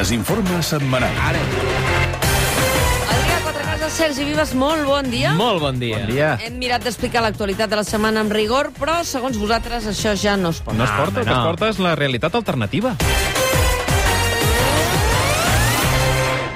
Desinforme 0.00 0.62
setmanal. 0.64 1.12
Ara. 1.20 1.40
Adrià 3.12 3.34
Quatrecases, 3.44 3.92
Sergi 3.92 4.24
Vives, 4.24 4.54
molt 4.56 4.86
bon 4.88 5.10
dia. 5.12 5.34
Molt 5.36 5.60
bon 5.60 5.76
dia. 5.82 5.98
Bon 6.00 6.08
dia. 6.08 6.30
Hem 6.46 6.56
mirat 6.62 6.86
d'explicar 6.86 7.20
l'actualitat 7.26 7.68
de 7.68 7.76
la 7.82 7.84
setmana 7.84 8.22
amb 8.24 8.32
rigor, 8.32 8.70
però, 8.78 9.02
segons 9.04 9.36
vosaltres, 9.36 9.84
això 9.92 10.14
ja 10.16 10.38
no 10.40 10.54
es 10.56 10.62
pot. 10.64 10.72
No 10.72 10.86
es 10.88 10.90
Ah, 10.94 11.02
porta, 11.02 11.20
home, 11.20 11.20
el 11.20 11.26
que 11.26 11.34
es 11.34 11.36
no. 11.36 11.44
porta 11.50 11.68
és 11.68 11.78
la 11.84 11.92
realitat 12.00 12.34
alternativa. 12.34 12.94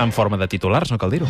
En 0.01 0.11
forma 0.13 0.39
de 0.41 0.49
titulars, 0.49 0.91
no 0.91 0.97
cal 0.97 1.11
dir-ho. 1.13 1.29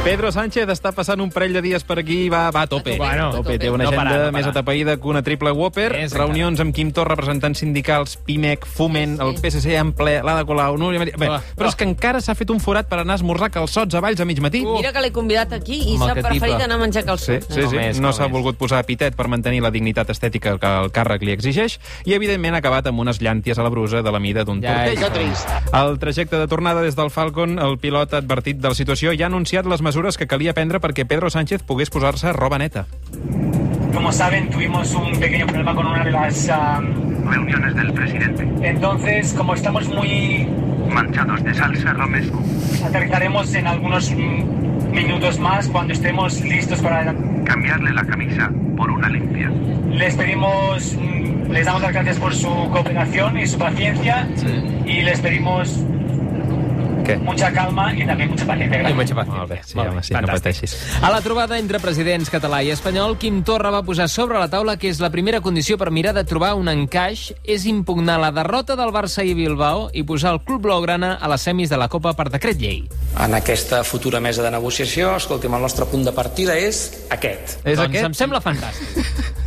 Pedro 0.00 0.30
Sánchez 0.32 0.64
està 0.72 0.94
passant 0.96 1.20
un 1.20 1.28
parell 1.28 1.52
de 1.52 1.60
dies 1.60 1.82
per 1.84 1.98
aquí 2.00 2.22
i 2.24 2.28
va, 2.32 2.46
va 2.54 2.62
a 2.64 2.68
tope. 2.70 2.94
Bueno, 2.96 3.26
a 3.28 3.32
tope. 3.34 3.52
a 3.54 3.58
Té 3.60 3.66
tope. 3.66 3.74
una 3.74 3.84
No 3.84 3.90
agenda 3.90 4.02
parar, 4.08 4.20
no 4.24 4.32
més 4.32 4.46
atapeïda 4.48 4.94
que 4.96 5.06
una 5.12 5.20
triple 5.22 5.50
Whopper, 5.52 5.90
És 6.00 6.14
reunions 6.16 6.58
amb 6.64 6.72
Quim 6.74 6.88
Torra, 6.96 7.12
representants 7.18 7.60
sindicals, 7.60 8.14
PIMEC, 8.24 8.64
Foment, 8.64 9.18
el 9.20 9.34
PSC 9.36 9.74
en 9.76 9.90
ple, 9.92 10.22
l'Ada 10.24 10.46
Colau, 10.48 10.78
Maria... 10.80 11.12
Bé, 11.20 11.28
Oh, 11.28 11.36
però 11.54 11.68
oh. 11.68 11.68
és 11.68 11.76
que 11.76 11.84
encara 11.84 12.22
s'ha 12.24 12.32
fet 12.34 12.48
un 12.50 12.58
forat 12.64 12.88
per 12.88 13.02
anar 13.02 13.18
a 13.18 13.20
esmorzar 13.20 13.50
calçots 13.52 13.94
a 13.94 14.00
Valls 14.00 14.18
a 14.20 14.24
mig 14.24 14.40
matí. 14.40 14.62
Mira 14.64 14.90
que 14.90 15.02
l'he 15.04 15.12
convidat 15.12 15.52
aquí 15.52 15.76
i 15.92 15.98
s'ha 15.98 16.14
preferit 16.16 16.46
tipa. 16.48 16.64
anar 16.64 16.76
a 16.76 16.80
menjar 16.80 17.02
Sí, 17.02 17.08
calçots. 17.10 17.52
sí, 17.52 17.60
Com 17.60 17.70
sí. 17.70 17.76
és, 17.84 18.00
no 18.00 18.14
s'ha 18.16 18.26
volgut 18.32 18.56
posar 18.56 18.80
epitet 18.80 19.14
per 19.14 19.28
mantenir 19.28 19.60
la 19.60 19.70
dignitat 19.70 20.08
estètica 20.08 20.56
que 20.58 20.72
el 20.80 20.90
càrrec 20.96 21.20
li 21.28 21.32
exigeix 21.36 21.76
i, 22.06 22.14
evidentment, 22.16 22.54
ha 22.56 22.62
acabat 22.64 22.88
amb 22.88 23.04
unes 23.04 23.20
llànties 23.20 23.58
a 23.60 23.62
la 23.62 23.68
brusa 23.68 24.00
de 24.02 24.10
la 24.10 24.18
mida 24.18 24.44
d'un 24.48 24.62
Ja, 24.64 24.86
tortell. 24.96 25.36
Al 25.72 25.98
trajecte 26.00 26.38
de 26.40 26.48
tornada 26.48 26.80
des 26.80 26.96
del 26.96 27.10
Falcon, 27.10 27.58
el 27.60 27.76
pilot 27.78 28.14
advertit 28.14 28.56
de 28.56 28.68
la 28.72 28.74
situació 28.74 29.12
ja 29.14 29.26
ha 29.28 29.30
anunciat 29.30 29.66
les 29.66 29.82
mesures 29.90 30.16
que 30.16 30.26
calia 30.30 30.54
prendre 30.54 30.78
perquè 30.78 31.02
Pedro 31.04 31.26
Sánchez 31.34 31.64
pogués 31.66 31.90
posar-se 31.90 32.30
roba 32.32 32.58
neta. 32.62 32.86
Como 33.92 34.12
saben, 34.14 34.48
tuvimos 34.50 34.94
un 34.94 35.18
pequeño 35.18 35.46
problema 35.46 35.74
con 35.74 35.86
una 35.86 36.04
de 36.04 36.12
las... 36.12 36.48
ah, 36.48 36.80
reuniones 37.26 37.74
del 37.74 37.92
presidente, 37.92 38.48
entonces, 38.62 39.34
como 39.34 39.54
estamos 39.54 39.88
muy... 39.88 40.46
manchados 40.88 41.42
de 41.44 41.54
salsa 41.54 41.92
romesco, 41.92 42.40
Aterrizaremos 42.86 43.52
en 43.54 43.66
algunos 43.66 44.10
mm, 44.10 44.90
minutos 44.92 45.38
más 45.40 45.66
cuando 45.68 45.92
estemos 45.92 46.40
listos 46.42 46.78
para... 46.80 47.12
cambiarle 47.44 47.92
la 47.92 48.04
camisa 48.04 48.50
por 48.76 48.90
una 48.92 49.08
limpia. 49.08 49.50
Les 49.90 50.14
pedimos... 50.14 50.94
mm, 50.96 51.50
Les 51.50 51.66
damos 51.66 51.82
las 51.82 51.92
gracias 51.92 52.16
por 52.18 52.32
su 52.32 52.48
cooperación 52.70 53.36
y 53.38 53.46
su 53.46 53.58
paciencia 53.58 54.28
y 54.86 55.02
les 55.02 55.18
pedimos 55.20 55.84
Què? 57.04 57.16
mucha 57.18 57.52
calma 57.52 57.92
y 57.94 58.06
también 58.06 58.30
mucha 58.30 58.46
paciencia. 58.46 58.90
I 58.90 58.94
mucha 58.94 59.14
paciencia. 59.14 59.38
Molt 59.40 59.50
bé, 59.50 59.60
sí, 59.64 59.76
Molt 59.76 59.90
home, 59.90 60.02
sí, 60.02 60.12
no 60.12 60.18
fantàstic. 60.20 60.42
pateixis. 60.42 60.76
A 61.02 61.10
la 61.10 61.20
trobada 61.20 61.58
entre 61.58 61.80
presidents 61.80 62.30
català 62.30 62.62
i 62.64 62.70
espanyol, 62.70 63.16
Quim 63.18 63.42
Torra 63.44 63.70
va 63.70 63.82
posar 63.82 64.08
sobre 64.08 64.38
la 64.38 64.48
taula 64.48 64.76
que 64.76 64.88
és 64.88 65.00
la 65.00 65.10
primera 65.10 65.40
condició 65.40 65.78
per 65.78 65.90
mirar 65.90 66.14
de 66.14 66.24
trobar 66.24 66.54
un 66.54 66.68
encaix 66.68 67.32
és 67.44 67.66
impugnar 67.66 68.18
la 68.20 68.30
derrota 68.32 68.76
del 68.76 68.92
Barça 68.92 69.24
i 69.24 69.34
Bilbao 69.34 69.88
i 69.92 70.02
posar 70.04 70.32
el 70.34 70.40
club 70.44 70.62
blaugrana 70.62 71.14
a 71.20 71.28
les 71.28 71.40
semis 71.42 71.70
de 71.70 71.76
la 71.76 71.88
Copa 71.88 72.12
per 72.14 72.28
decret 72.30 72.58
llei. 72.60 72.84
En 73.18 73.34
aquesta 73.34 73.82
futura 73.84 74.20
mesa 74.20 74.42
de 74.42 74.50
negociació, 74.50 75.16
escolti'm, 75.16 75.54
el 75.54 75.62
nostre 75.62 75.86
punt 75.86 76.04
de 76.04 76.12
partida 76.12 76.56
és 76.58 77.06
aquest. 77.10 77.58
És 77.64 77.76
doncs 77.78 77.88
aquest? 77.88 78.04
em 78.04 78.14
sembla 78.14 78.40
fantàstic. 78.40 79.36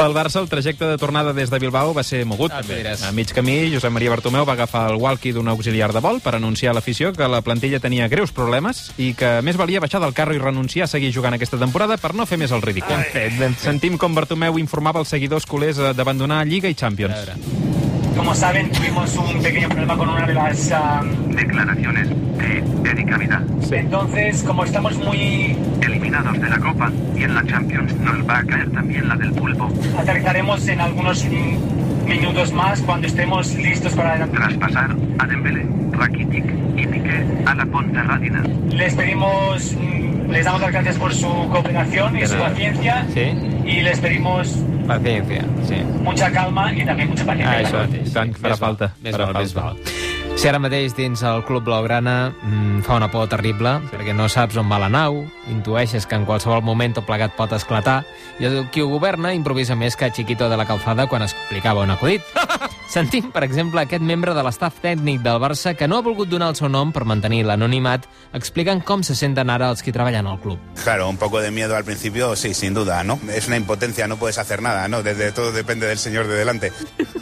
Pel 0.00 0.14
Barça, 0.16 0.40
el 0.40 0.48
trajecte 0.48 0.86
de 0.88 0.96
tornada 0.96 1.34
des 1.36 1.50
de 1.52 1.58
Bilbao 1.60 1.92
va 1.92 2.00
ser 2.02 2.22
mogut. 2.24 2.54
Ah, 2.56 2.62
també. 2.64 2.80
A 3.04 3.10
mig 3.12 3.34
camí, 3.36 3.68
Josep 3.68 3.92
Maria 3.92 4.08
Bartomeu 4.08 4.46
va 4.48 4.54
agafar 4.56 4.86
el 4.88 4.96
walkie 4.96 5.34
d'un 5.36 5.50
auxiliar 5.52 5.90
de 5.92 6.00
vol 6.00 6.22
per 6.24 6.32
anunciar 6.38 6.72
a 6.72 6.78
l'afició 6.78 7.12
que 7.12 7.28
la 7.28 7.42
plantilla 7.44 7.82
tenia 7.84 8.08
greus 8.08 8.32
problemes 8.32 8.94
i 8.96 9.12
que 9.12 9.42
més 9.44 9.60
valia 9.60 9.82
baixar 9.84 10.00
del 10.00 10.16
carro 10.16 10.32
i 10.32 10.40
renunciar 10.40 10.88
a 10.88 10.92
seguir 10.94 11.12
jugant 11.12 11.36
aquesta 11.36 11.60
temporada 11.60 11.98
per 12.00 12.14
no 12.16 12.24
fer 12.24 12.40
més 12.40 12.50
el 12.56 12.64
ridícul. 12.64 12.96
Ben 12.96 13.12
fet, 13.12 13.36
ben 13.36 13.52
fet. 13.52 13.66
Sentim 13.66 14.00
com 14.00 14.16
Bartomeu 14.16 14.56
informava 14.56 15.04
els 15.04 15.12
seguidors 15.12 15.44
culers 15.44 15.76
d'abandonar 15.92 16.46
Lliga 16.48 16.72
i 16.72 16.80
Champions. 16.80 17.69
Como 18.20 18.34
saben, 18.34 18.70
tuvimos 18.70 19.16
un 19.16 19.42
pequeño 19.42 19.66
problema 19.70 19.96
con 19.96 20.10
una 20.10 20.26
de 20.26 20.34
las... 20.34 20.70
Declaraciones 21.28 22.06
de 22.36 22.90
Erika 22.90 23.16
Vidal. 23.16 23.46
entonces, 23.72 24.42
como 24.42 24.62
estamos 24.64 24.94
muy... 24.98 25.56
Eliminados 25.80 26.38
de 26.38 26.50
la 26.50 26.58
Copa 26.58 26.92
y 27.16 27.22
en 27.22 27.34
la 27.34 27.42
Champions 27.46 27.94
nos 27.96 28.28
va 28.28 28.40
a 28.40 28.44
caer 28.44 28.70
también 28.72 29.08
la 29.08 29.16
del 29.16 29.32
pulpo. 29.32 29.70
Aterrizaremos 29.98 30.68
en 30.68 30.82
algunos 30.82 31.24
minutos 32.06 32.52
más 32.52 32.82
cuando 32.82 33.06
estemos 33.06 33.54
listos 33.54 33.94
para... 33.94 34.26
Tras 34.26 34.52
pasar 34.52 34.94
a 35.18 35.26
Dembélé, 35.26 35.66
Rakitic 35.92 36.44
y 36.76 36.86
Piqué 36.88 37.24
a 37.46 37.54
la 37.54 37.64
Ponferradina. 37.64 38.42
Les 38.68 38.94
pedimos, 38.96 39.74
mm, 39.80 40.30
les 40.30 40.44
damos 40.44 40.60
las 40.60 40.72
gracias 40.72 40.98
por 40.98 41.14
su 41.14 41.26
cooperación 41.50 42.18
y 42.18 42.26
su 42.26 42.36
paciencia 42.36 43.06
Sí? 43.14 43.32
y 43.64 43.80
les 43.80 43.98
pedimos 43.98 44.62
Paciencia, 44.90 45.44
sí. 45.68 45.76
mucha 46.02 46.30
calma 46.32 46.72
y 46.72 46.84
también 46.84 47.10
mucha 47.10 47.24
paciencia. 47.24 47.58
Ah, 47.58 47.62
això 47.62 47.82
mateix. 47.86 48.08
I 48.08 48.14
tant, 48.16 48.32
farà 48.34 48.50
Més 48.50 48.60
val, 48.60 48.68
falta, 48.68 48.88
Més 49.04 49.14
farà 49.14 49.26
val, 49.30 49.42
més 49.42 49.54
falta. 49.54 49.74
val. 49.78 50.38
Si 50.40 50.48
ara 50.48 50.58
mateix 50.62 50.94
dins 50.96 51.22
el 51.26 51.42
Club 51.44 51.64
Blaugrana 51.66 52.32
mm, 52.32 52.80
fa 52.86 52.96
una 52.96 53.10
por 53.12 53.28
terrible, 53.28 53.74
perquè 53.90 54.14
no 54.16 54.28
saps 54.32 54.56
on 54.56 54.70
va 54.70 54.78
la 54.80 54.88
nau, 54.88 55.20
intueixes 55.52 56.06
que 56.08 56.16
en 56.16 56.24
qualsevol 56.24 56.62
moment 56.64 56.94
tot 56.96 57.06
plegat 57.06 57.34
pot 57.36 57.52
esclatar, 57.52 58.00
i 58.40 58.48
el 58.48 58.62
qui 58.72 58.80
ho 58.80 58.88
governa 58.88 59.34
improvisa 59.36 59.76
més 59.76 59.98
que 60.00 60.10
Chiquito 60.10 60.48
de 60.48 60.56
la 60.56 60.66
Calzada 60.66 61.06
quan 61.06 61.22
explicava 61.26 61.82
un 61.84 61.90
acudit. 61.90 62.22
Sentim, 62.90 63.28
per 63.30 63.44
exemple, 63.46 63.78
aquest 63.84 64.02
membre 64.02 64.32
de 64.34 64.42
l'estaf 64.42 64.80
tècnic 64.82 65.20
del 65.22 65.36
Barça 65.38 65.76
que 65.78 65.86
no 65.86 66.00
ha 66.00 66.02
volgut 66.02 66.26
donar 66.26 66.48
el 66.50 66.56
seu 66.58 66.66
nom 66.66 66.90
per 66.90 67.04
mantenir 67.06 67.44
l'anonimat, 67.46 68.08
explicant 68.34 68.82
com 68.82 69.04
se 69.06 69.14
senten 69.14 69.52
ara 69.54 69.68
els 69.70 69.84
qui 69.86 69.94
treballen 69.94 70.26
al 70.26 70.40
club. 70.42 70.58
Claro, 70.82 71.06
un 71.08 71.16
poco 71.16 71.38
de 71.38 71.52
miedo 71.54 71.76
al 71.76 71.84
principio, 71.84 72.34
sí, 72.34 72.52
sin 72.52 72.74
duda, 72.74 73.04
¿no? 73.04 73.20
Es 73.32 73.46
una 73.46 73.56
impotencia, 73.56 74.08
no 74.08 74.16
puedes 74.16 74.38
hacer 74.38 74.60
nada, 74.60 74.88
¿no? 74.88 75.04
Desde 75.04 75.30
todo 75.30 75.52
depende 75.52 75.86
del 75.86 75.98
señor 75.98 76.26
de 76.26 76.34
delante. 76.34 76.72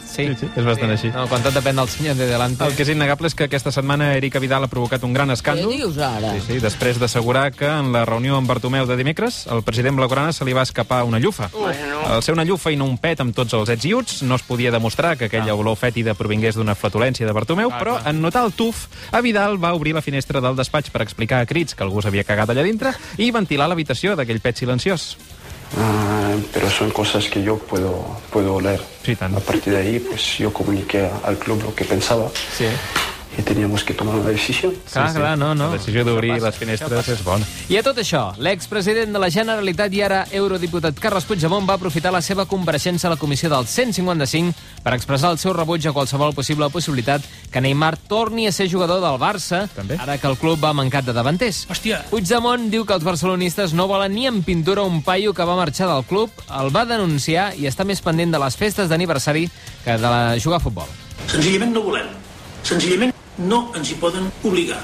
Sí, 0.09 0.25
Sí, 0.29 0.35
sí, 0.41 0.47
és 0.57 0.65
bastant 0.65 0.91
així. 0.91 1.11
No, 1.13 1.27
quan 1.29 1.43
tot 1.45 1.53
depèn 1.55 1.77
del 1.79 1.87
senyor 1.87 2.15
de 2.17 2.25
delante... 2.27 2.65
El 2.65 2.73
que 2.75 2.83
és 2.83 2.89
innegable 2.91 3.29
és 3.29 3.35
que 3.37 3.45
aquesta 3.45 3.71
setmana 3.71 4.09
Erika 4.17 4.39
Vidal 4.41 4.65
ha 4.65 4.69
provocat 4.71 5.03
un 5.05 5.13
gran 5.13 5.29
Què 5.29 5.37
escàndol. 5.37 5.71
dius 5.77 5.97
ara? 6.03 6.33
Sí, 6.35 6.41
sí, 6.47 6.57
després 6.63 6.99
d'assegurar 6.99 7.51
que 7.55 7.69
en 7.69 7.91
la 7.93 8.03
reunió 8.09 8.35
amb 8.37 8.49
Bartomeu 8.49 8.87
de 8.89 8.97
dimecres, 8.99 9.45
el 9.53 9.61
president 9.63 9.95
Blaugrana 9.95 10.33
se 10.33 10.45
li 10.45 10.53
va 10.57 10.65
escapar 10.67 11.03
una 11.07 11.19
llufa. 11.19 11.49
Al 12.09 12.23
ser 12.25 12.33
una 12.33 12.43
llufa 12.43 12.73
i 12.73 12.75
no 12.79 12.85
un 12.89 12.97
pet 12.97 13.21
amb 13.21 13.35
tots 13.37 13.53
els 13.53 13.69
ets 13.69 13.85
i 13.85 13.93
uts, 13.93 14.21
no 14.23 14.35
es 14.35 14.43
podia 14.43 14.71
demostrar 14.71 15.15
que 15.17 15.29
aquella 15.29 15.55
olor 15.55 15.77
fètida 15.77 16.15
provingués 16.17 16.57
d'una 16.57 16.75
flatulència 16.75 17.27
de 17.29 17.33
Bartomeu, 17.33 17.71
però 17.79 17.99
en 18.09 18.21
notar 18.21 18.43
el 18.45 18.53
tuf, 18.53 18.87
a 19.11 19.21
Vidal 19.21 19.61
va 19.63 19.73
obrir 19.77 19.93
la 19.93 20.01
finestra 20.01 20.41
del 20.41 20.57
despatx 20.57 20.89
per 20.89 21.03
explicar 21.05 21.39
a 21.43 21.45
crits 21.45 21.75
que 21.75 21.85
algú 21.85 22.01
s'havia 22.01 22.25
cagat 22.25 22.49
allà 22.49 22.65
dintre 22.65 22.95
i 23.17 23.31
ventilar 23.31 23.69
l'habitació 23.69 24.15
d'aquell 24.17 24.41
pet 24.41 24.57
silenciós. 24.57 25.13
Ah, 25.77 26.35
pero 26.53 26.69
son 26.69 26.89
cosas 26.91 27.27
que 27.29 27.43
yo 27.43 27.57
puedo, 27.57 28.17
puedo 28.31 28.55
oler. 28.55 28.81
Sí. 29.03 29.17
A 29.21 29.39
partir 29.39 29.73
de 29.73 29.79
ahí, 29.79 29.99
pues 29.99 30.37
yo 30.37 30.51
comuniqué 30.51 31.09
al 31.23 31.37
club 31.37 31.61
lo 31.63 31.75
que 31.75 31.85
pensaba 31.85 32.29
Sí. 32.57 32.65
Y 33.39 33.41
teníamos 33.41 33.83
que 33.83 33.93
tomar 33.93 34.15
una 34.15 34.29
decisión. 34.29 34.73
Clar, 34.91 35.13
clar, 35.13 35.37
no, 35.37 35.55
no. 35.55 35.69
La 35.69 35.77
decisió 35.77 36.03
d'obrir 36.03 36.41
les 36.41 36.55
finestres 36.59 37.07
és 37.07 37.21
bona. 37.23 37.45
I 37.71 37.77
a 37.79 37.83
tot 37.85 37.97
això, 38.01 38.33
l'expresident 38.37 39.13
de 39.15 39.21
la 39.21 39.29
Generalitat 39.31 39.93
i 39.95 40.01
ara 40.03 40.19
eurodiputat 40.35 40.99
Carles 40.99 41.27
Puigdemont 41.29 41.67
va 41.67 41.77
aprofitar 41.79 42.11
la 42.11 42.21
seva 42.21 42.45
compareixença 42.49 43.07
a 43.07 43.13
la 43.13 43.19
comissió 43.21 43.49
del 43.51 43.67
155 43.67 44.83
per 44.83 44.93
expressar 44.97 45.31
el 45.31 45.39
seu 45.39 45.55
rebuig 45.55 45.87
a 45.87 45.93
qualsevol 45.95 46.35
possible 46.35 46.67
possibilitat 46.73 47.23
que 47.51 47.61
Neymar 47.63 47.95
torni 48.11 48.47
a 48.47 48.51
ser 48.51 48.69
jugador 48.69 48.99
del 49.01 49.19
Barça, 49.21 49.67
També. 49.75 49.97
ara 49.99 50.17
que 50.17 50.27
el 50.27 50.37
club 50.37 50.59
va 50.63 50.73
mancat 50.73 51.07
de 51.07 51.15
davanters. 51.15 51.65
Hòstia. 51.69 52.03
Puigdemont 52.11 52.67
diu 52.69 52.85
que 52.85 52.97
els 52.97 53.07
barcelonistes 53.07 53.73
no 53.73 53.87
volen 53.87 54.13
ni 54.13 54.27
en 54.27 54.43
pintura 54.43 54.83
un 54.83 55.01
paio 55.01 55.33
que 55.33 55.47
va 55.47 55.55
marxar 55.55 55.87
del 55.87 56.03
club, 56.03 56.29
el 56.59 56.75
va 56.75 56.83
denunciar 56.85 57.53
i 57.55 57.71
està 57.71 57.87
més 57.87 58.03
pendent 58.03 58.35
de 58.35 58.43
les 58.43 58.59
festes 58.59 58.89
d'aniversari 58.89 59.47
que 59.85 59.95
de 59.95 60.09
la 60.09 60.35
jugar 60.39 60.59
a 60.59 60.65
futbol. 60.67 60.91
Senzillament 61.29 61.71
no 61.71 61.85
volem. 61.85 62.09
Senzillament 62.63 63.15
no 63.39 63.59
ens 63.77 63.91
hi 63.91 63.99
poden 63.99 64.29
obligar. 64.43 64.79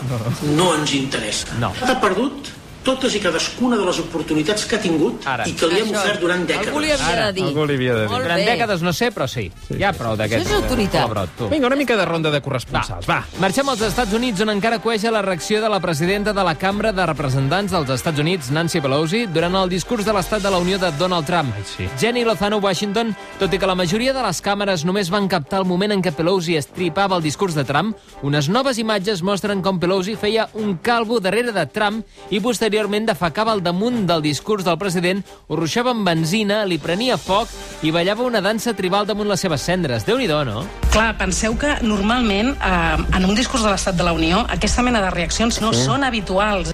No 0.56 0.72
ens 0.78 0.94
interessa. 0.96 1.58
No. 1.60 1.74
Ha 1.84 1.98
perdut 2.04 2.52
totes 2.86 3.16
i 3.18 3.20
cadascuna 3.24 3.76
de 3.80 3.86
les 3.88 4.00
oportunitats 4.00 4.66
que 4.70 4.78
ha 4.78 4.82
tingut 4.82 5.26
Ara. 5.28 5.48
i 5.50 5.54
que 5.58 5.68
li 5.72 5.80
hem 5.82 5.90
Això, 5.90 6.04
ofert 6.04 6.22
durant 6.22 6.46
dècades. 6.48 6.68
Algú 6.70 6.80
li 6.84 6.92
havia 6.94 7.08
Ara, 7.12 7.26
de 7.32 7.34
dir. 7.40 7.44
algú 7.50 7.66
li 7.66 7.74
havia 7.80 7.94
de 7.96 8.02
dir. 8.04 8.10
Molt 8.12 8.24
Durant 8.24 8.40
bé. 8.42 8.46
dècades 8.52 8.82
no 8.86 8.94
sé, 8.94 9.10
però 9.12 9.28
sí. 9.28 9.48
sí 9.68 9.80
Hi 9.80 9.84
ha 9.84 9.92
prou 9.98 10.16
d'aquest... 10.16 10.46
Això 10.46 10.56
és 10.56 10.64
autoritat. 10.64 11.30
tu. 11.38 11.50
Vinga, 11.50 11.68
una 11.68 11.76
mica 11.76 11.98
de 11.98 12.06
ronda 12.06 12.30
de 12.32 12.42
corresponsals, 12.46 13.08
va. 13.10 13.24
Marxem 13.42 13.68
als 13.74 13.82
Estats 13.82 14.14
Units, 14.14 14.42
on 14.46 14.50
encara 14.54 14.80
cueja 14.80 15.10
la 15.12 15.22
reacció 15.26 15.62
de 15.62 15.70
la 15.70 15.80
presidenta 15.80 16.32
de 16.34 16.44
la 16.44 16.56
Cambra 16.56 16.92
de 16.94 17.06
Representants 17.06 17.72
dels 17.72 17.90
Estats 17.90 18.20
Units, 18.20 18.52
Nancy 18.52 18.80
Pelosi, 18.82 19.26
durant 19.26 19.56
el 19.56 19.70
discurs 19.70 20.06
de 20.06 20.14
l'Estat 20.14 20.44
de 20.46 20.52
la 20.54 20.58
Unió 20.62 20.78
de 20.78 20.92
Donald 21.00 21.26
Trump. 21.26 21.50
sí. 21.66 21.90
Jenny 22.00 22.24
Lozano 22.24 22.58
Washington, 22.60 23.16
tot 23.40 23.52
i 23.54 23.58
que 23.58 23.66
la 23.66 23.76
majoria 23.76 24.14
de 24.14 24.22
les 24.22 24.44
càmeres 24.44 24.86
només 24.86 25.10
van 25.10 25.28
captar 25.28 25.60
el 25.64 25.66
moment 25.66 25.92
en 25.92 26.02
què 26.04 26.12
Pelosi 26.14 26.56
estripava 26.56 27.16
el 27.18 27.24
discurs 27.24 27.56
de 27.56 27.64
Trump, 27.64 27.96
unes 28.22 28.48
noves 28.50 28.78
imatges 28.78 29.24
mostren 29.24 29.62
com 29.64 29.80
Pelosi 29.80 30.16
feia 30.16 30.50
un 30.54 30.78
calvo 30.78 31.20
darrere 31.20 31.52
de 31.52 31.66
Trump 31.66 32.04
i 32.30 32.40
posteriorment 32.40 32.75
defecava 33.06 33.52
al 33.52 33.62
damunt 33.64 34.06
del 34.08 34.22
discurs 34.22 34.64
del 34.66 34.78
president, 34.78 35.24
ho 35.48 35.56
ruixava 35.56 35.92
amb 35.92 36.06
benzina, 36.06 36.66
li 36.66 36.78
prenia 36.78 37.18
foc 37.18 37.48
i 37.84 37.92
ballava 37.92 38.24
una 38.24 38.42
dansa 38.42 38.74
tribal 38.74 39.06
damunt 39.06 39.30
les 39.30 39.40
seves 39.40 39.62
cendres. 39.62 40.06
déu 40.06 40.18
nhi 40.18 40.28
no? 40.28 40.66
Clar, 40.92 41.18
penseu 41.18 41.56
que 41.58 41.78
normalment 41.82 42.56
eh, 42.56 43.18
en 43.18 43.26
un 43.26 43.36
discurs 43.36 43.64
de 43.64 43.70
l'Estat 43.70 43.96
de 43.96 44.04
la 44.04 44.14
Unió 44.14 44.46
aquesta 44.50 44.82
mena 44.82 45.02
de 45.02 45.10
reaccions 45.10 45.62
no 45.62 45.74
Sí. 45.74 45.84
són 45.86 46.04
habituals. 46.04 46.74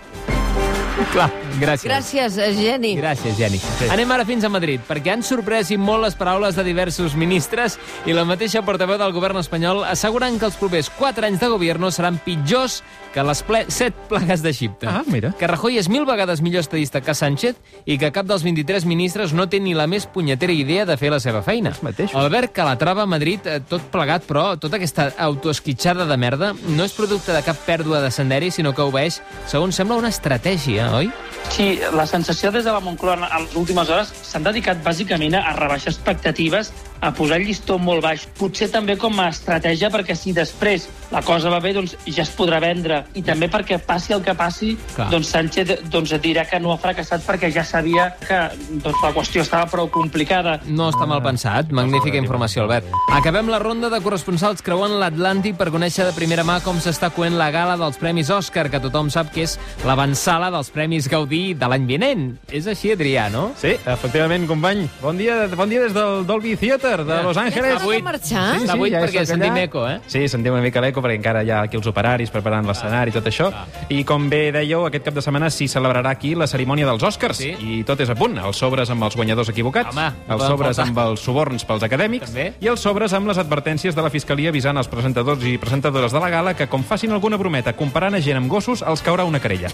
Clar, 1.10 1.32
Gràcies. 1.60 1.90
Gràcies, 1.90 2.38
eh, 2.38 2.54
Geni. 2.56 2.96
Gràcies, 2.98 3.36
Geni. 3.38 3.58
Sí. 3.60 3.90
Anem 3.92 4.12
ara 4.12 4.26
fins 4.26 4.44
a 4.44 4.50
Madrid, 4.50 4.82
perquè 4.88 5.12
han 5.14 5.24
sorprès 5.24 5.72
i 5.72 5.78
molt 5.78 6.04
les 6.06 6.16
paraules 6.16 6.56
de 6.56 6.64
diversos 6.64 7.16
ministres 7.16 7.78
i 8.06 8.14
la 8.14 8.24
mateixa 8.26 8.64
portaveu 8.66 8.98
del 8.98 9.14
govern 9.14 9.38
espanyol 9.38 9.84
assegurant 9.86 10.40
que 10.40 10.48
els 10.48 10.56
propers 10.56 10.90
4 10.98 11.28
anys 11.28 11.40
de 11.42 11.50
govern 11.52 11.92
seran 11.92 12.20
pitjors 12.24 12.82
que 13.14 13.24
les 13.24 13.42
ple 13.44 13.66
7 13.68 14.08
plagues 14.10 14.42
d'Egipte. 14.42 14.88
Ah, 14.88 15.04
mira. 15.06 15.34
Que 15.38 15.48
Rajoy 15.48 15.78
és 15.78 15.90
mil 15.90 16.06
vegades 16.06 16.42
millor 16.42 16.62
estadista 16.62 17.02
que 17.02 17.14
Sánchez 17.14 17.56
i 17.86 17.98
que 17.98 18.12
cap 18.12 18.26
dels 18.26 18.44
23 18.44 18.86
ministres 18.86 19.34
no 19.34 19.48
té 19.50 19.60
ni 19.60 19.74
la 19.74 19.88
més 19.88 20.06
punyetera 20.06 20.54
idea 20.54 20.86
de 20.86 20.98
fer 20.98 21.12
la 21.12 21.20
seva 21.20 21.42
feina. 21.42 21.74
mateixos. 21.82 22.16
Albert 22.16 22.54
Calatrava 22.54 23.04
a 23.04 23.06
Madrid, 23.06 23.40
eh, 23.46 23.60
tot 23.68 23.82
plegat, 23.92 24.24
però 24.28 24.60
tota 24.60 24.78
aquesta 24.78 25.14
autoesquitxada 25.18 26.06
de 26.06 26.18
merda 26.18 26.54
no 26.70 26.84
és 26.84 26.92
producte 26.94 27.34
de 27.34 27.42
cap 27.42 27.58
pèrdua 27.66 28.02
de 28.02 28.12
senderi, 28.12 28.52
sinó 28.52 28.74
que 28.74 28.82
obeeix, 28.82 29.22
segons 29.48 29.76
sembla, 29.76 29.96
una 29.96 30.10
estratègia, 30.10 30.91
oi? 30.94 31.12
Sí, 31.52 31.80
la 31.94 32.06
sensació 32.08 32.52
des 32.52 32.64
de 32.64 32.72
la 32.72 32.80
Moncloa 32.80 33.18
en 33.18 33.26
les 33.46 33.56
últimes 33.60 33.90
hores 33.90 34.14
s'han 34.24 34.46
dedicat 34.48 34.80
bàsicament 34.86 35.36
a 35.36 35.56
rebaixar 35.58 35.92
expectatives, 35.92 36.72
a 37.02 37.12
posar 37.18 37.40
el 37.42 37.48
llistó 37.50 37.78
molt 37.82 38.04
baix. 38.06 38.28
Potser 38.38 38.70
també 38.72 38.96
com 39.02 39.18
a 39.20 39.28
estratègia 39.34 39.90
perquè 39.92 40.16
si 40.16 40.34
després 40.38 40.88
la 41.12 41.22
cosa 41.26 41.50
va 41.52 41.60
bé, 41.60 41.74
doncs 41.76 41.98
ja 42.06 42.24
es 42.24 42.32
podrà 42.38 42.62
vendre. 42.64 43.02
I 43.18 43.24
també 43.26 43.50
perquè 43.52 43.80
passi 43.84 44.14
el 44.16 44.22
que 44.24 44.36
passi, 44.38 44.76
Clar. 44.96 45.10
doncs 45.12 45.32
Sánchez 45.34 45.90
doncs, 45.92 46.14
dirà 46.24 46.46
que 46.48 46.60
no 46.60 46.72
ha 46.72 46.78
fracassat 46.80 47.26
perquè 47.26 47.52
ja 47.52 47.66
sabia 47.68 48.12
que 48.22 48.40
doncs, 48.84 49.02
la 49.04 49.12
qüestió 49.16 49.44
estava 49.44 49.68
prou 49.72 49.90
complicada. 49.92 50.60
No 50.68 50.90
està 50.92 51.08
mal 51.10 51.24
pensat. 51.26 51.72
Magnífica 51.76 52.22
informació, 52.22 52.64
Albert. 52.64 52.88
Acabem 53.18 53.50
la 53.52 53.60
ronda 53.60 53.90
de 53.92 54.00
corresponsals 54.04 54.64
creuant 54.64 54.96
l'Atlàntic 55.02 55.58
per 55.60 55.72
conèixer 55.74 56.06
de 56.08 56.16
primera 56.16 56.46
mà 56.48 56.60
com 56.64 56.80
s'està 56.84 57.12
coent 57.12 57.36
la 57.40 57.50
gala 57.52 57.78
dels 57.82 58.00
Premis 58.00 58.30
Òscar, 58.32 58.70
que 58.72 58.80
tothom 58.84 59.10
sap 59.12 59.34
que 59.34 59.46
és 59.48 59.58
l'avançala 59.88 60.52
dels 60.54 60.72
Premis 60.72 61.10
Gaudí 61.12 61.54
de 61.58 61.72
l'any 61.72 61.90
vinent. 61.90 62.28
És 62.52 62.70
així, 62.72 62.94
Adrià, 62.96 63.28
no? 63.34 63.50
Sí, 63.60 63.74
efectivament, 63.76 64.48
company. 64.48 64.88
Bon 65.02 65.18
dia, 65.18 65.48
bon 65.58 65.72
dia 65.72 65.84
des 65.84 65.96
del 65.98 66.26
Dolby 66.30 66.56
Theater 66.92 67.06
de 67.06 67.24
Los 67.24 67.38
Angeles. 67.38 67.82
Ja 67.82 67.88
de 67.88 68.02
marxar? 68.04 68.56
Està 68.60 68.76
buit 68.78 68.92
ja 68.94 69.00
perquè 69.04 69.24
sentim 69.26 69.56
eco, 69.62 69.84
eh? 69.88 70.00
Sí, 70.12 70.26
sentim 70.28 70.54
una 70.54 70.62
mica 70.64 70.82
l'eco 70.84 71.02
perquè 71.04 71.16
encara 71.20 71.44
hi 71.46 71.52
ha 71.52 71.62
aquí 71.66 71.78
els 71.80 71.88
operaris 71.88 72.32
preparant 72.34 72.68
l'escenari 72.68 73.12
i 73.12 73.16
tot 73.16 73.28
això. 73.30 73.50
I 73.90 74.04
com 74.08 74.28
bé 74.30 74.52
dèieu, 74.52 74.86
aquest 74.88 75.06
cap 75.08 75.16
de 75.16 75.22
setmana 75.24 75.50
s'hi 75.50 75.68
celebrarà 75.72 76.12
aquí 76.12 76.34
la 76.36 76.48
cerimònia 76.48 76.86
dels 76.90 77.04
Oscars. 77.08 77.38
Sí. 77.38 77.52
I 77.60 77.84
tot 77.88 78.00
és 78.04 78.10
a 78.12 78.16
punt. 78.16 78.38
Els 78.42 78.58
sobres 78.58 78.90
amb 78.92 79.04
els 79.08 79.16
guanyadors 79.16 79.50
equivocats, 79.54 79.96
Home, 79.96 80.10
no 80.28 80.34
els 80.36 80.42
poden 80.44 80.52
sobres 80.52 80.76
faltar. 80.78 80.88
amb 80.90 81.00
els 81.06 81.20
suborns 81.22 81.66
pels 81.66 81.84
acadèmics 81.88 82.28
També. 82.32 82.54
i 82.60 82.68
els 82.68 82.80
sobres 82.82 83.14
amb 83.14 83.28
les 83.32 83.38
advertències 83.38 83.96
de 83.96 84.02
la 84.02 84.10
Fiscalia 84.10 84.50
avisant 84.50 84.78
els 84.78 84.88
presentadors 84.92 85.44
i 85.46 85.58
presentadores 85.58 86.12
de 86.12 86.20
la 86.20 86.30
gala 86.30 86.54
que 86.56 86.68
com 86.68 86.84
facin 86.84 87.12
alguna 87.12 87.38
brometa 87.38 87.74
comparant 87.74 88.16
a 88.16 88.22
gent 88.22 88.38
amb 88.38 88.50
gossos, 88.52 88.82
els 88.82 89.02
caurà 89.04 89.24
una 89.26 89.40
querella. 89.40 89.70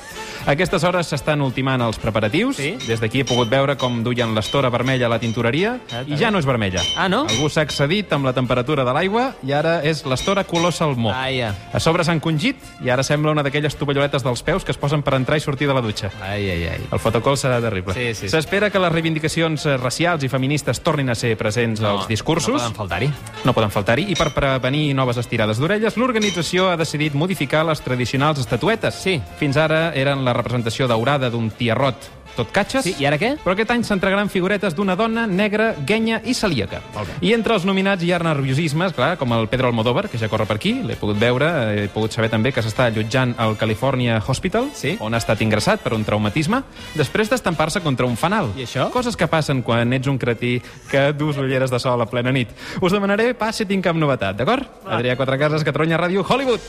A 0.45 0.51
aquestes 0.51 0.83
hores 0.83 1.07
s'estan 1.07 1.41
ultimant 1.41 1.81
els 1.81 1.97
preparatius. 1.97 2.57
Sí. 2.57 2.75
Des 2.87 2.99
d'aquí 3.01 3.21
he 3.21 3.25
pogut 3.25 3.49
veure 3.49 3.75
com 3.77 4.03
duien 4.03 4.33
l'estora 4.35 4.69
vermella 4.69 5.07
a 5.07 5.09
la 5.09 5.19
tintoreria 5.19 5.79
Ah, 5.91 6.03
i 6.05 6.17
ja 6.17 6.29
no 6.31 6.39
és 6.39 6.45
vermella. 6.45 6.81
Ah, 6.97 7.06
no? 7.09 7.23
Algú 7.29 7.49
s'ha 7.49 7.63
excedit 7.65 8.11
amb 8.15 8.27
la 8.27 8.33
temperatura 8.35 8.85
de 8.87 8.93
l'aigua 8.95 9.27
i 9.45 9.53
ara 9.55 9.79
és 9.87 10.03
l'estora 10.07 10.43
color 10.47 10.73
salmó. 10.73 11.11
Vaja. 11.11 11.53
A 11.73 11.81
sobre 11.83 12.05
s'han 12.07 12.21
congit 12.23 12.61
i 12.83 12.91
ara 12.93 13.03
sembla 13.03 13.33
una 13.35 13.43
d'aquelles 13.45 13.75
tovalloletes 13.79 14.25
dels 14.25 14.43
peus 14.43 14.65
que 14.65 14.73
es 14.75 14.79
posen 14.79 15.03
per 15.05 15.15
entrar 15.17 15.37
i 15.37 15.43
sortir 15.43 15.67
de 15.67 15.75
la 15.77 15.81
dutxa. 15.81 16.11
Ai, 16.21 16.49
ai, 16.49 16.67
ai. 16.73 16.81
El 16.91 17.01
fotocol 17.03 17.37
serà 17.39 17.61
terrible. 17.63 17.95
Sí, 17.97 18.13
sí. 18.15 18.31
S'espera 18.31 18.69
que 18.73 18.81
les 18.81 18.91
reivindicacions 18.91 19.67
racials 19.81 20.23
i 20.23 20.31
feministes 20.31 20.81
tornin 20.83 21.09
a 21.09 21.15
ser 21.15 21.35
presents 21.37 21.81
als 21.81 22.07
discursos. 22.07 22.55
No 22.55 22.59
poden 22.59 22.77
faltar-hi. 22.81 23.11
No 23.45 23.55
poden 23.55 23.73
faltar-hi. 23.73 24.07
I 24.13 24.19
per 24.19 24.31
prevenir 24.35 24.91
noves 24.97 25.21
estirades 25.21 25.61
d'orelles, 25.61 25.97
l'organització 25.97 26.71
ha 26.71 26.77
decidit 26.79 27.15
modificar 27.15 27.65
les 27.67 27.81
tradicionals 27.81 28.43
estatuetes. 28.43 29.01
Sí. 29.03 29.17
Fins 29.39 29.57
ara 29.57 29.91
eren 29.95 30.25
la 30.25 30.35
representació 30.37 30.87
daurada 30.87 31.31
d'un 31.31 31.49
tiarrot 31.51 32.16
tot 32.37 32.51
catxes. 32.53 32.85
Sí, 32.85 32.93
i 33.01 33.05
ara 33.09 33.17
què? 33.19 33.33
Però 33.43 33.55
aquest 33.55 33.71
any 33.73 33.83
s'entregaran 33.87 34.29
figuretes 34.29 34.75
d'una 34.77 34.95
dona 34.95 35.25
negra, 35.27 35.71
guenya 35.87 36.21
i 36.25 36.33
celíaca. 36.37 36.79
Molt 36.95 37.09
bé. 37.09 37.17
I 37.27 37.33
entre 37.35 37.55
els 37.57 37.65
nominats 37.65 38.03
hi 38.05 38.11
ha 38.13 38.19
nerviosismes, 38.23 38.93
clar, 38.93 39.15
com 39.17 39.33
el 39.33 39.47
Pedro 39.51 39.67
Almodóvar, 39.71 40.07
que 40.11 40.17
ja 40.21 40.29
corre 40.29 40.45
per 40.45 40.57
aquí, 40.61 40.75
l'he 40.85 40.95
pogut 40.99 41.17
veure, 41.19 41.49
he 41.83 41.87
pogut 41.93 42.13
saber 42.13 42.29
també 42.29 42.53
que 42.53 42.61
s'està 42.63 42.87
allotjant 42.91 43.33
al 43.37 43.57
California 43.57 44.21
Hospital, 44.25 44.69
Sí. 44.77 44.95
on 45.01 45.13
ha 45.13 45.17
estat 45.17 45.41
ingressat 45.41 45.81
per 45.81 45.93
un 45.97 46.05
traumatisme, 46.05 46.61
després 46.95 47.29
d'estampar-se 47.29 47.81
contra 47.81 48.05
un 48.05 48.15
fanal. 48.17 48.51
I 48.55 48.63
això? 48.65 48.89
Coses 48.91 49.17
que 49.17 49.27
passen 49.27 49.61
quan 49.63 49.91
ets 49.93 50.07
un 50.07 50.17
cretí 50.17 50.61
que 50.91 51.11
dus 51.13 51.37
ulleres 51.37 51.71
de 51.71 51.79
sol 51.79 52.01
a 52.01 52.05
plena 52.05 52.31
nit. 52.31 52.49
Us 52.81 52.91
demanaré 52.93 53.33
pas 53.33 53.55
si 53.55 53.65
tinc 53.65 53.83
cap 53.83 53.95
novetat, 53.95 54.37
d'acord? 54.37 54.63
Adrià 54.85 55.15
Quatrecases, 55.17 55.63
Catalunya 55.63 55.97
Ràdio, 55.97 56.23
Hollywood. 56.27 56.59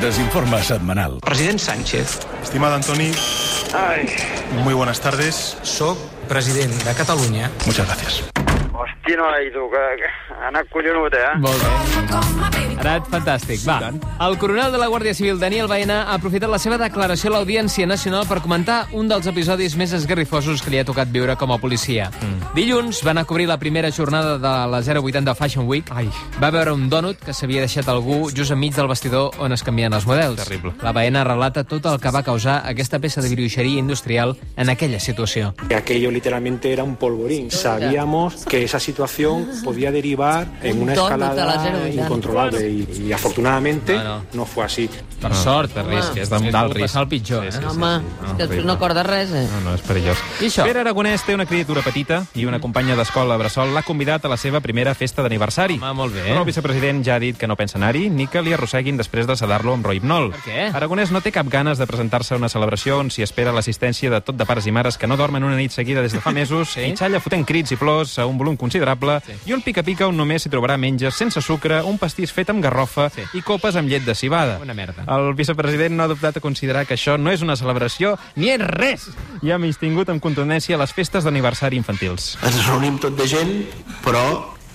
Desinforme 0.00 0.62
semanal. 0.62 1.18
President 1.20 1.58
Sánchez, 1.58 2.20
Estimado 2.42 2.74
Antoni, 2.76 3.10
muy 4.64 4.74
buenas 4.74 5.00
tardes. 5.00 5.58
soc 5.62 5.98
president 6.28 6.72
de 6.84 6.94
Catalunya 6.94 7.50
Muchas 7.66 7.86
gracias. 7.86 8.30
Hosti, 8.72 9.16
noi, 9.16 9.50
tu, 9.52 9.68
que, 9.70 9.96
que 9.96 10.08
ha 10.34 10.48
anat 10.48 10.66
collonut, 10.70 11.14
eh? 11.14 11.36
Molt 11.38 11.62
bé. 11.62 12.59
Ha 12.80 12.84
anat 12.86 13.08
fantàstic. 13.12 13.60
Va, 13.68 13.90
el 14.24 14.38
coronel 14.40 14.72
de 14.72 14.78
la 14.80 14.86
Guàrdia 14.88 15.12
Civil, 15.12 15.36
Daniel 15.36 15.66
Baena, 15.68 15.98
ha 16.08 16.14
aprofitat 16.16 16.48
la 16.48 16.56
seva 16.58 16.78
declaració 16.80 17.28
a 17.28 17.34
l'Audiència 17.34 17.84
Nacional 17.84 18.24
per 18.24 18.38
comentar 18.40 18.86
un 18.96 19.10
dels 19.10 19.26
episodis 19.28 19.74
més 19.76 19.92
esgarrifosos 19.92 20.62
que 20.64 20.72
li 20.72 20.80
ha 20.80 20.86
tocat 20.88 21.10
viure 21.12 21.36
com 21.36 21.52
a 21.52 21.58
policia. 21.60 22.08
Mm. 22.22 22.54
Dilluns 22.56 23.02
va 23.04 23.12
anar 23.12 23.26
a 23.26 23.28
cobrir 23.28 23.50
la 23.50 23.58
primera 23.60 23.90
jornada 23.92 24.38
de 24.40 24.52
la 24.72 24.80
080 24.80 25.34
Fashion 25.36 25.68
Week. 25.68 25.92
Ai. 25.92 26.08
Va 26.40 26.48
veure 26.54 26.72
un 26.72 26.88
dònut 26.88 27.20
que 27.20 27.34
s'havia 27.36 27.66
deixat 27.66 27.90
algú 27.92 28.30
just 28.32 28.56
enmig 28.56 28.72
del 28.72 28.88
vestidor 28.88 29.36
on 29.36 29.52
es 29.52 29.62
canvien 29.62 29.92
els 29.92 30.08
models. 30.08 30.40
Terrible. 30.40 30.72
La 30.80 30.94
Baena 30.96 31.22
relata 31.28 31.66
tot 31.68 31.84
el 31.84 32.00
que 32.00 32.14
va 32.16 32.24
causar 32.24 32.62
aquesta 32.64 32.98
peça 32.98 33.20
de 33.20 33.28
bruixeria 33.28 33.78
industrial 33.78 34.38
en 34.56 34.72
aquella 34.72 35.00
situació. 35.04 35.52
Aquello 35.68 36.10
literalmente 36.10 36.72
era 36.72 36.82
un 36.82 36.96
polvorín. 36.96 37.50
Sabíamos 37.50 38.46
que 38.46 38.64
esa 38.64 38.80
situación 38.80 39.46
podía 39.64 39.92
derivar 39.92 40.48
en 40.62 40.80
una 40.80 40.94
escalada 40.94 41.60
080. 41.60 42.02
incontrolable 42.04 42.69
y, 42.70 43.02
y 43.08 43.12
afortunadamente 43.12 43.94
No, 43.96 44.04
no. 44.04 44.22
no 44.32 44.44
fue 44.46 44.64
así. 44.64 44.88
Per 45.20 45.34
sort, 45.34 45.74
de 45.74 45.82
risc, 45.82 46.16
és 46.16 46.30
de- 46.30 46.36
És 46.46 46.52
d'alt 46.52 46.72
risc. 46.72 46.86
passar 46.86 47.02
el 47.02 47.08
pitjor, 47.08 47.44
eh? 47.44 47.52
Sí, 47.52 47.58
sí, 47.60 47.64
Home, 47.66 48.00
és 48.38 48.48
que 48.48 48.62
no 48.62 48.72
acorda 48.72 49.02
res, 49.02 49.30
eh? 49.32 49.46
No, 49.52 49.60
no, 49.70 49.74
és 49.74 49.82
perillós. 49.82 50.16
I 50.40 50.46
això? 50.46 50.64
Pere 50.64 50.80
Aragonès 50.80 51.22
té 51.26 51.34
una 51.34 51.44
criatura 51.46 51.82
petita 51.82 52.24
i 52.34 52.46
una 52.46 52.60
companya 52.60 52.96
d'escola 52.96 53.34
a 53.34 53.36
Bressol 53.38 53.74
l'ha 53.74 53.82
convidat 53.82 54.24
a 54.24 54.28
la 54.28 54.36
seva 54.38 54.60
primera 54.60 54.94
festa 54.94 55.22
d'aniversari. 55.22 55.74
Home, 55.76 55.92
molt 55.92 56.14
bé. 56.14 56.22
Però 56.30 56.38
el 56.40 56.46
vicepresident 56.46 57.04
ja 57.04 57.16
ha 57.16 57.18
dit 57.20 57.36
que 57.36 57.46
no 57.46 57.56
pensa 57.56 57.76
anar-hi 57.78 58.08
ni 58.08 58.26
que 58.28 58.40
li 58.42 58.52
arrosseguin 58.54 58.96
després 58.96 59.26
de 59.26 59.36
sedar-lo 59.36 59.74
amb 59.74 59.84
roipnol. 59.84 60.30
Per 60.32 60.40
què? 60.46 60.70
Aragonès 60.74 61.10
no 61.10 61.20
té 61.20 61.30
cap 61.32 61.48
ganes 61.48 61.76
de 61.78 61.86
presentar-se 61.86 62.34
a 62.34 62.38
una 62.38 62.48
celebració 62.48 62.98
on 62.98 63.10
s'hi 63.10 63.22
espera 63.22 63.52
l'assistència 63.52 64.10
de 64.10 64.20
tot 64.22 64.36
de 64.36 64.46
pares 64.46 64.66
i 64.66 64.72
mares 64.72 64.96
que 64.96 65.06
no 65.06 65.16
dormen 65.18 65.44
una 65.44 65.56
nit 65.56 65.70
seguida 65.72 66.00
des 66.00 66.12
de 66.12 66.20
fa 66.20 66.30
mesos 66.40 66.70
Sí? 66.70 66.80
i 66.80 66.96
xalla 66.96 67.20
fotent 67.20 67.44
crits 67.44 67.72
i 67.72 67.76
plors 67.76 68.18
a 68.18 68.26
un 68.26 68.38
volum 68.38 68.56
considerable 68.56 69.20
Sí. 69.26 69.32
i 69.50 69.52
un 69.52 69.60
pica-pica 69.62 70.06
on 70.08 70.16
només 70.16 70.42
s'hi 70.42 70.48
trobarà 70.50 70.78
menges 70.78 71.14
sense 71.14 71.40
sucre, 71.42 71.82
un 71.82 71.98
pastís 71.98 72.32
fet 72.32 72.48
amb 72.50 72.59
garrofa 72.60 73.08
Sí. 73.10 73.22
i 73.34 73.42
copes 73.42 73.76
amb 73.76 73.88
llet 73.88 74.04
de 74.04 74.14
cibada. 74.14 74.58
Una 74.62 74.74
merda. 74.74 75.04
El 75.08 75.34
vicepresident 75.34 75.96
no 75.96 76.04
ha 76.04 76.08
dubtat 76.08 76.36
a 76.36 76.40
considerar 76.40 76.86
que 76.86 76.94
això 76.94 77.18
no 77.18 77.30
és 77.30 77.42
una 77.42 77.56
celebració 77.56 78.18
ni 78.36 78.50
és 78.50 78.60
res 78.60 79.08
i 79.42 79.50
ha 79.50 79.58
menystingut 79.58 80.08
amb 80.08 80.20
contundència 80.22 80.76
les 80.78 80.92
festes 80.92 81.24
d'aniversari 81.24 81.76
infantils. 81.76 82.36
Ens 82.42 82.66
reunim 82.66 82.98
tot 82.98 83.16
de 83.16 83.26
gent, 83.26 83.52
però 84.04 84.24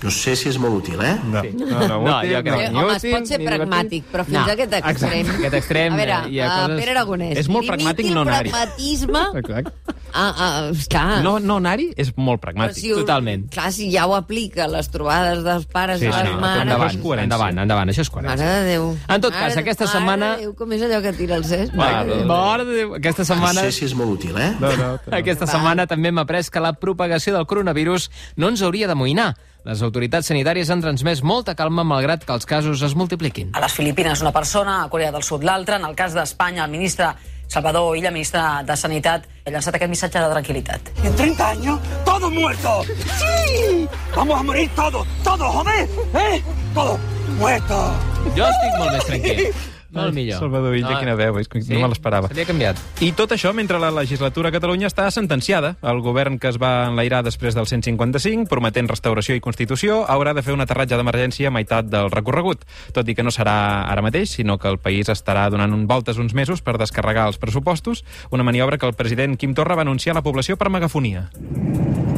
no 0.03 0.11
sé 0.11 0.35
si 0.35 0.49
és 0.49 0.57
molt 0.61 0.75
útil, 0.83 0.99
eh? 1.01 1.15
No, 1.25 1.41
no, 1.41 1.65
no, 1.65 2.01
No, 2.03 2.17
útil, 2.19 2.33
jo 2.35 2.41
crec- 2.43 2.61
Eh, 2.65 2.69
ni 2.69 2.77
home, 2.83 2.95
es 2.95 3.05
pot 3.09 3.25
ser 3.27 3.39
pragmàtic, 3.39 4.03
però 4.11 4.25
fins 4.25 4.37
No, 4.37 4.43
a 4.45 4.51
aquest 4.53 4.73
extrem... 4.73 5.19
exacte, 5.21 5.37
aquest 5.39 5.53
extrem, 5.61 5.93
A 5.93 5.95
veure, 5.97 6.17
eh, 6.25 6.31
hi 6.35 6.39
ha 6.41 6.47
uh, 6.47 6.55
coses- 6.67 6.79
Pere 6.83 6.91
Aragonès... 6.91 7.37
És 7.37 7.47
molt 7.49 7.67
pragmàtic 7.69 8.11
no 8.13 8.21
anar-hi. 8.21 8.49
pragmatisme... 8.51 9.23
Exacte. 9.41 9.71
Ah, 10.17 10.31
ah. 10.37 11.21
No, 11.21 11.39
no 11.43 11.57
anar-hi 11.57 11.89
és 11.97 12.13
molt 12.15 12.39
Però 12.39 12.45
pragmàtic. 12.53 12.77
si 12.79 12.91
ho- 12.93 12.99
Totalment. 13.01 13.49
Clar, 13.51 13.71
si 13.75 13.89
ja 13.91 14.05
ho 14.07 14.13
aplica, 14.15 14.67
les 14.71 14.87
trobades 14.93 15.41
dels 15.43 15.65
pares 15.65 15.99
Sí, 15.99 16.05
i 16.07 16.11
sí, 16.11 16.17
les 16.21 16.29
no, 16.31 16.39
mares... 16.39 16.61
endavant, 16.61 16.93
és 16.95 17.23
endavant, 17.25 17.59
endavant, 17.65 17.89
això 17.91 18.05
és 18.05 18.09
coherència. 18.13 18.45
Mare 18.45 18.61
de 18.61 18.69
Déu. 18.69 18.85
En 19.09 19.21
tot 19.25 19.33
cas, 19.33 19.49
Mare 19.55 19.59
aquesta 19.65 19.85
mare 19.85 19.97
setmana- 19.97 20.29
de 20.37 20.41
Déu, 20.45 20.53
com 20.55 20.71
és 20.71 20.81
allò 20.87 21.01
que 21.03 21.13
tira 21.17 21.35
el 21.35 21.43
cesc? 21.49 21.73
Mare 21.75 22.05
de 22.07 22.15
Déu. 22.21 22.25
Mare 22.31 22.63
de 22.69 22.77
Déu. 22.79 22.93
Aquesta 22.95 23.23
No 23.25 23.31
setmana... 23.33 23.61
sé 23.67 23.71
si 23.75 23.85
és 23.89 23.93
molt 23.95 24.11
útil, 24.15 24.37
eh? 24.39 24.53
No, 24.59 24.71
no, 24.71 24.87
no. 24.95 25.17
Aquesta 25.17 25.47
setmana 25.51 25.85
també 25.87 26.13
hem 26.13 26.19
après 26.23 26.47
que 26.49 26.63
la 26.63 26.71
propagació 26.79 27.33
del 27.35 27.45
coronavirus 27.45 28.09
no 28.37 28.47
ens 28.53 28.61
hauria 28.63 28.87
d'amoïnar. 28.87 29.33
Les 29.65 29.81
autoritats 29.81 30.27
sanitàries 30.29 30.69
han 30.69 30.81
transmès 30.83 31.23
molta 31.25 31.55
calma 31.57 31.81
malgrat 31.81 32.21
que 32.21 32.33
els 32.35 32.45
casos 32.45 32.83
es 32.85 32.93
multipliquin. 32.93 33.49
A 33.57 33.63
les 33.63 33.73
Filipines 33.73 34.21
una 34.21 34.31
persona, 34.35 34.83
a 34.83 34.91
Corea 34.93 35.09
del 35.15 35.25
Sud 35.25 35.43
l'altra. 35.43 35.79
En 35.81 35.87
el 35.89 35.97
cas 35.97 36.13
d'Espanya, 36.13 36.67
el 36.67 36.71
ministre 36.71 37.09
Salvador 37.49 37.97
Illa, 37.97 38.11
ministre 38.13 38.43
de 38.67 38.77
Sanitat, 38.77 39.25
ha 39.25 39.49
llançat 39.49 39.79
aquest 39.79 39.89
missatge 39.89 40.21
de 40.21 40.31
tranquil·litat. 40.35 40.93
En 41.03 41.17
30 41.17 41.49
años, 41.49 41.93
todos 42.05 42.31
muertos. 42.31 42.87
¡Sí! 43.17 43.87
Vamos 44.15 44.39
a 44.39 44.43
morir 44.43 44.69
todos, 44.75 45.07
todos, 45.23 45.55
joder. 45.55 45.89
¿Eh? 46.13 46.43
Todos 46.73 46.99
muertos. 47.39 48.11
Jo 48.37 48.51
estic 48.51 48.77
molt 48.77 48.91
més 48.91 49.09
tranquil. 49.09 49.47
Molt 49.95 50.13
millor. 50.13 50.39
Salvador 50.39 50.75
Illa, 50.75 50.91
No, 50.91 50.99
quina 50.99 51.15
veu, 51.15 51.39
és 51.39 51.47
que 51.47 51.61
sí, 51.61 51.73
no 51.73 51.79
me 51.81 51.87
l'esperava. 51.93 52.27
s'havia 52.27 52.45
canviat. 52.45 52.77
I 53.01 53.11
tot 53.13 53.31
això 53.31 53.53
mentre 53.53 53.79
la 53.79 53.89
legislatura 53.91 54.49
a 54.49 54.51
Catalunya 54.51 54.87
està 54.87 55.09
sentenciada. 55.11 55.75
El 55.81 56.01
govern 56.01 56.37
que 56.39 56.49
es 56.49 56.57
va 56.61 56.87
enlairar 56.89 57.23
després 57.23 57.55
del 57.55 57.65
155, 57.65 58.45
prometent 58.49 58.87
restauració 58.91 59.35
i 59.35 59.39
constitució, 59.41 60.03
haurà 60.07 60.33
de 60.35 60.43
fer 60.43 60.53
un 60.53 60.61
aterratge 60.61 60.97
d'emergència 60.97 61.47
a 61.47 61.51
meitat 61.51 61.85
del 61.87 62.11
recorregut. 62.11 62.65
Tot 62.93 63.07
i 63.07 63.15
que 63.15 63.23
no 63.23 63.31
serà 63.31 63.85
ara 63.89 64.01
mateix, 64.03 64.29
sinó 64.35 64.57
que 64.59 64.67
el 64.67 64.77
país 64.79 65.07
estarà 65.09 65.49
donant 65.49 65.73
un 65.73 65.87
voltes 65.87 66.17
uns 66.17 66.33
mesos 66.33 66.61
per 66.61 66.77
descarregar 66.77 67.27
els 67.27 67.37
pressupostos, 67.37 68.03
una 68.31 68.43
maniobra 68.43 68.77
que 68.77 68.85
el 68.85 68.93
president 68.93 69.37
Quim 69.37 69.53
Torra 69.55 69.75
va 69.75 69.81
anunciar 69.87 70.13
a 70.13 70.19
la 70.19 70.23
població 70.23 70.57
per 70.57 70.69
megafonia. 70.69 71.29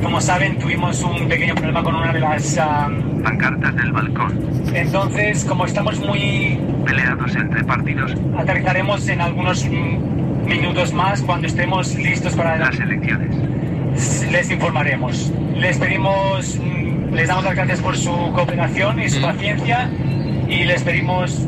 Como 0.02 0.22
saben, 0.22 0.58
tuvimos 0.60 1.02
un 1.04 1.28
pequeño 1.28 1.56
problema 1.56 1.84
con 1.84 1.96
una 1.96 2.14
de 2.14 2.20
las... 2.20 2.58
ah, 2.58 2.90
Pancartas 3.24 3.76
del 3.76 3.92
balcón. 3.92 4.40
entonces, 4.74 5.44
como 5.46 5.66
estamos 5.66 6.00
muy... 6.00 6.60
Peleados 6.88 7.36
entre 7.36 7.64
partidos. 7.66 8.14
Aterrizaremos 8.38 9.10
en 9.10 9.20
algunos 9.20 9.66
mm, 9.66 10.48
minutos 10.48 10.94
más 10.94 11.22
cuando 11.22 11.48
estemos 11.48 11.94
listos 11.96 12.34
para 12.34 12.56
las 12.56 12.80
elecciones. 12.80 13.36
Les 14.32 14.50
informaremos. 14.50 15.34
Les 15.58 15.78
pedimos, 15.78 16.58
mm, 16.58 17.14
les 17.14 17.28
damos 17.28 17.44
las 17.44 17.56
gracias 17.56 17.82
por 17.82 17.98
su 17.98 18.12
cooperación 18.34 19.02
y 19.02 19.10
su 19.10 19.22
paciencia 19.22 19.90
y 20.48 20.64
les 20.64 20.82
pedimos 20.84 21.46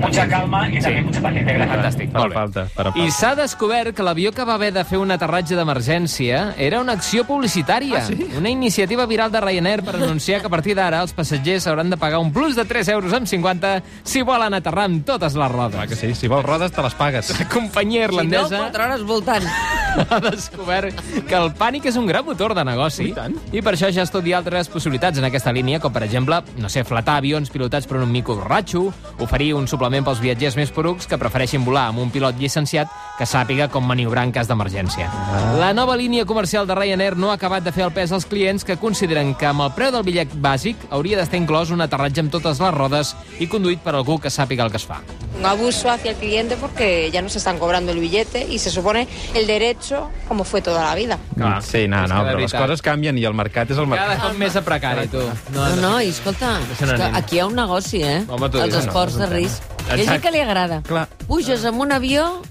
mucha 0.00 0.26
calma 0.28 0.68
y 0.68 0.80
también 0.80 1.06
mucha 1.06 1.20
paciencia. 1.20 1.54
Gracias. 1.54 1.76
Fantàstic, 1.76 2.12
molt 2.12 2.28
bé. 2.28 2.34
Falta, 2.34 2.64
farà 2.74 2.92
falta. 2.92 3.06
I 3.06 3.10
s'ha 3.14 3.34
descobert 3.38 3.94
que 3.96 4.02
l'avió 4.06 4.32
que 4.32 4.44
va 4.44 4.54
haver 4.54 4.72
de 4.72 4.84
fer 4.84 4.98
un 4.98 5.10
aterratge 5.14 5.56
d'emergència 5.58 6.54
era 6.58 6.80
una 6.80 6.92
acció 6.92 7.24
publicitària. 7.28 8.02
Ah, 8.02 8.06
sí? 8.06 8.28
Una 8.38 8.50
iniciativa 8.50 9.06
viral 9.06 9.30
de 9.32 9.40
Ryanair 9.40 9.82
per 9.84 9.96
anunciar 9.96 10.40
que 10.40 10.46
a 10.48 10.50
partir 10.52 10.74
d'ara 10.78 11.02
els 11.02 11.12
passatgers 11.12 11.66
hauran 11.66 11.90
de 11.90 11.96
pagar 12.00 12.18
un 12.20 12.32
plus 12.32 12.56
de 12.56 12.64
3 12.64 12.88
euros 12.96 13.12
amb 13.12 13.26
50 13.26 13.82
si 14.02 14.22
volen 14.22 14.54
aterrar 14.54 14.86
amb 14.88 15.04
totes 15.06 15.34
les 15.34 15.50
rodes. 15.52 15.76
Clar 15.76 15.88
que 15.88 15.96
sí, 15.96 16.14
si 16.14 16.28
vols 16.28 16.44
rodes 16.44 16.72
te 16.72 16.82
les 16.82 16.94
pagues. 16.94 17.32
La 17.38 17.48
companyia 17.48 18.06
Si 18.08 18.16
no, 18.16 18.22
irlandesa 18.22 18.58
4 18.70 18.84
hores 18.84 19.02
voltant. 19.04 19.44
ha 20.10 20.20
descobert 20.22 20.94
que 21.26 21.34
el 21.34 21.50
pànic 21.58 21.88
és 21.90 21.96
un 21.98 22.06
gran 22.06 22.24
motor 22.24 22.54
de 22.54 22.62
negoci 22.64 23.08
I 23.10 23.14
tant. 23.16 23.34
i 23.52 23.60
per 23.60 23.74
això 23.74 23.90
ja 23.90 24.04
estudia 24.06 24.38
altres 24.38 24.68
possibilitats 24.70 25.18
en 25.18 25.26
aquesta 25.26 25.50
línia, 25.52 25.80
com 25.82 25.92
per 25.92 26.04
exemple, 26.06 26.38
no 26.62 26.68
sé, 26.70 26.84
flatar 26.86 27.16
avions 27.18 27.50
pilotats 27.50 27.88
per 27.90 27.98
un 27.98 28.10
mico 28.12 28.36
borratxo, 28.38 28.84
oferir 29.18 29.52
un 29.58 29.66
suplement 29.66 29.89
pels 30.06 30.20
viatgers 30.22 30.56
més 30.58 30.70
porucs 30.70 31.08
que 31.10 31.18
prefereixin 31.18 31.64
volar 31.66 31.88
amb 31.90 32.02
un 32.02 32.12
pilot 32.14 32.38
llicenciat 32.38 32.90
que 33.18 33.26
sàpiga 33.26 33.68
com 33.72 33.86
maniobrar 33.86 34.24
en 34.28 34.34
cas 34.36 34.48
d'emergència. 34.48 35.08
Ah. 35.10 35.40
La 35.60 35.72
nova 35.74 35.96
línia 35.98 36.26
comercial 36.26 36.68
de 36.68 36.76
Ryanair 36.78 37.16
no 37.18 37.30
ha 37.30 37.38
acabat 37.38 37.66
de 37.66 37.74
fer 37.74 37.84
el 37.88 37.94
pes 37.96 38.12
als 38.12 38.28
clients 38.30 38.64
que 38.64 38.78
consideren 38.80 39.34
que 39.34 39.50
amb 39.50 39.66
el 39.66 39.74
preu 39.76 39.90
del 39.94 40.06
bitllet 40.06 40.36
bàsic 40.38 40.86
hauria 40.90 41.18
d'estar 41.18 41.42
inclòs 41.42 41.74
un 41.74 41.82
aterratge 41.82 42.22
amb 42.24 42.32
totes 42.32 42.62
les 42.62 42.76
rodes 42.76 43.16
i 43.40 43.50
conduït 43.50 43.82
per 43.82 43.96
algú 43.96 44.20
que 44.20 44.30
sàpiga 44.30 44.64
el 44.64 44.70
que 44.70 44.80
es 44.80 44.86
fa. 44.86 45.02
Un 45.40 45.46
abuso 45.46 45.90
hacia 45.90 46.10
el 46.12 46.16
cliente 46.18 46.56
porque 46.56 47.10
ya 47.10 47.22
no 47.22 47.28
se 47.28 47.38
están 47.38 47.58
cobrando 47.58 47.92
el 47.92 47.98
billete 47.98 48.46
y 48.48 48.58
se 48.58 48.70
supone 48.70 49.08
el 49.34 49.46
derecho 49.46 50.10
como 50.28 50.44
fue 50.44 50.60
toda 50.60 50.84
la 50.84 50.94
vida. 50.94 51.18
Clar, 51.34 51.62
sí, 51.62 51.88
no, 51.88 52.06
no, 52.06 52.22
però 52.24 52.38
les 52.38 52.52
coses 52.52 52.82
canvien 52.84 53.16
i 53.18 53.24
el 53.24 53.34
mercat 53.34 53.70
és 53.72 53.78
el 53.80 53.88
Cada 53.88 54.06
mercat. 54.06 54.22
cop 54.28 54.38
més 54.38 54.56
a 54.56 54.62
precari, 54.62 55.08
tu. 55.08 55.22
No, 55.56 55.66
no, 55.80 55.94
i 56.04 56.10
escolta, 56.12 56.58
que 56.78 56.84
anem. 56.84 57.16
aquí 57.16 57.36
hi 57.36 57.40
ha 57.40 57.46
un 57.48 57.56
negoci, 57.56 58.02
eh? 58.04 58.20
Home, 58.28 58.50
tu 58.52 58.60
Els 58.60 58.74
no, 58.74 58.80
esports 58.84 59.16
és 59.16 59.20
un 59.20 59.26
de 59.26 59.34
risc. 59.34 59.62
Hi 59.64 59.88
ha 59.88 59.96
gent 59.96 60.00
Exacte. 60.06 60.20
que 60.28 60.32
li 60.36 60.40
agrada. 60.44 60.82
Clar. 60.86 61.08
Puges 61.26 61.64
amb 61.64 61.80
un 61.80 61.92
avió 61.96 62.42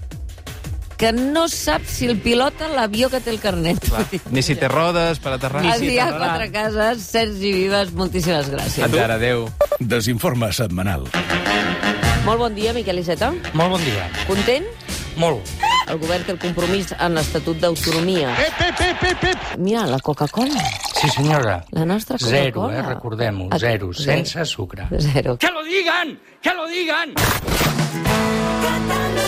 que 1.00 1.12
no 1.12 1.46
saps 1.48 1.88
si 2.00 2.06
el 2.10 2.18
pilota 2.20 2.68
l'avió 2.68 3.08
que 3.08 3.20
té 3.24 3.30
el 3.30 3.38
carnet. 3.40 3.86
Ni 4.34 4.42
si 4.42 4.56
té 4.58 4.68
rodes 4.68 5.22
per 5.22 5.32
aterrar. 5.38 5.62
Adrià 5.72 6.10
Quatre 6.18 6.50
Cases, 6.52 7.06
Sergi 7.06 7.54
Vives, 7.54 7.94
moltíssimes 7.94 8.50
gràcies. 8.50 8.84
Encara, 8.90 9.14
adéu. 9.16 9.46
Desinforme 9.78 10.52
setmanal. 10.52 11.06
Molt 12.24 12.38
bon 12.38 12.54
dia, 12.54 12.72
Miquel 12.76 12.98
Iceta. 13.00 13.30
Molt 13.56 13.70
bon 13.76 13.84
dia. 13.84 14.06
Content? 14.28 14.66
Molt. 15.20 15.48
El 15.90 15.98
govern 15.98 16.22
té 16.26 16.32
el 16.34 16.38
compromís 16.38 16.92
en 17.02 17.16
l'Estatut 17.16 17.58
d'Autonomia. 17.58 18.30
Ep, 18.44 18.60
ep, 18.68 18.82
ep, 18.86 19.02
ep, 19.10 19.24
ep. 19.32 19.46
Mira, 19.58 19.86
la 19.90 19.98
Coca-Cola. 19.98 20.62
Sí, 21.00 21.08
senyora. 21.10 21.64
La 21.74 21.84
nostra 21.88 22.18
Zero, 22.20 22.60
Coca-Cola. 22.60 22.78
eh? 22.78 22.82
Recordem-ho. 22.94 23.48
Zero. 23.58 23.90
zero. 23.92 24.04
Sense 24.12 24.44
sucre. 24.44 24.86
Zero. 24.98 25.36
Que 25.38 25.50
lo 25.50 25.64
digan! 25.64 26.18
Que 26.42 26.54
lo 26.54 26.66
digan! 26.68 27.14
Catalunya. 28.60 29.19